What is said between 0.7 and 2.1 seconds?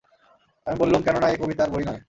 বললুম, কেননা এ কবিতার বই নয়।